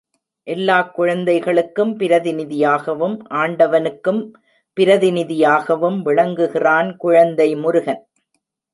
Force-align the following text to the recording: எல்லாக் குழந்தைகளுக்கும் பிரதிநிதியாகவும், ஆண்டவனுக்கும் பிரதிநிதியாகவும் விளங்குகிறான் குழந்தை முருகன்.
எல்லாக் 0.47 0.95
குழந்தைகளுக்கும் 0.95 1.91
பிரதிநிதியாகவும், 1.99 3.15
ஆண்டவனுக்கும் 3.33 4.21
பிரதிநிதியாகவும் 4.77 6.01
விளங்குகிறான் 6.01 6.97
குழந்தை 6.97 7.55
முருகன். 7.55 8.03